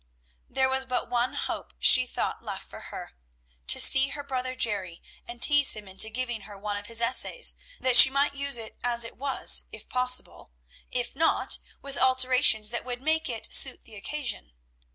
[0.49, 3.11] There was but one hope she thought left for her,
[3.67, 7.55] to see her brother Jerry, and tease him into giving her one of his essays,
[7.79, 10.53] that she might use it as it was if possible,
[10.91, 14.53] if not, with alterations that would make it suit the occasion.